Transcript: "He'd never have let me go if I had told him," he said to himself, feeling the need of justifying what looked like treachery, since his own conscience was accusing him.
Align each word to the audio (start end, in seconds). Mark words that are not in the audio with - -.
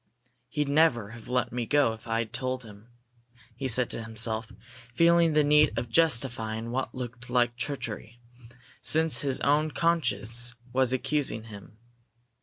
"He'd 0.49 0.67
never 0.67 1.09
have 1.09 1.27
let 1.27 1.51
me 1.51 1.67
go 1.67 1.93
if 1.93 2.07
I 2.07 2.17
had 2.17 2.33
told 2.33 2.63
him," 2.63 2.87
he 3.55 3.67
said 3.67 3.87
to 3.91 4.01
himself, 4.03 4.51
feeling 4.95 5.33
the 5.33 5.43
need 5.43 5.77
of 5.77 5.91
justifying 5.91 6.71
what 6.71 6.95
looked 6.95 7.29
like 7.29 7.55
treachery, 7.55 8.19
since 8.81 9.19
his 9.19 9.39
own 9.41 9.69
conscience 9.69 10.55
was 10.73 10.91
accusing 10.91 11.43
him. 11.43 11.77